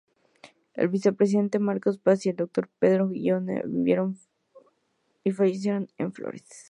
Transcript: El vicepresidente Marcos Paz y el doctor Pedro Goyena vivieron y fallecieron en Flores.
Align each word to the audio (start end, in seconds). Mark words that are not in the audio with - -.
El 0.73 0.87
vicepresidente 0.87 1.59
Marcos 1.59 1.99
Paz 1.99 2.25
y 2.25 2.29
el 2.29 2.35
doctor 2.35 2.67
Pedro 2.79 3.09
Goyena 3.09 3.61
vivieron 3.67 4.17
y 5.23 5.29
fallecieron 5.29 5.89
en 5.99 6.11
Flores. 6.11 6.47